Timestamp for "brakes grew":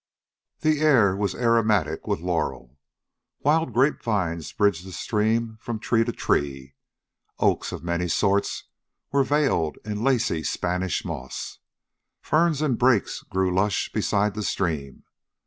12.79-13.53